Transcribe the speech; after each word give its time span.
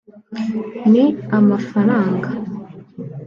ni 0.91 1.05
amafaranga 1.37 2.29